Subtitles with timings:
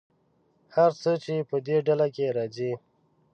[0.75, 2.71] هر څه چې په دې ډله کې راځي.